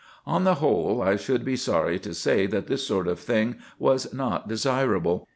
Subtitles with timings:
[0.25, 4.11] On the whole, I should be sorry to say that this sort of thing was
[4.11, 5.27] not desirable.